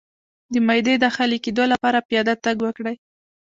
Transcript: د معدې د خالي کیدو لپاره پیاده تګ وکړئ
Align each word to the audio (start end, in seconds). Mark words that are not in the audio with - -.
د 0.53 0.55
معدې 0.67 0.95
د 0.99 1.05
خالي 1.15 1.37
کیدو 1.45 1.63
لپاره 1.73 2.05
پیاده 2.09 2.33
تګ 2.43 2.57
وکړئ 2.65 2.95